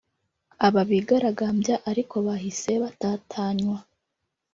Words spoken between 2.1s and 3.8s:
bahise batatanywa